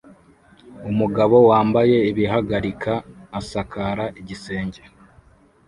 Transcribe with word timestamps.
Umugabo 0.89 1.35
wambaye 1.49 1.97
ibihagarika 2.11 2.93
asakara 3.39 4.05
igisenge 4.19 4.81